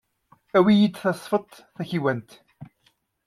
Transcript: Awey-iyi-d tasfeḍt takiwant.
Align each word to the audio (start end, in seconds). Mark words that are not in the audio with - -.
Awey-iyi-d 0.57 0.95
tasfeḍt 1.01 1.53
takiwant. 1.75 2.31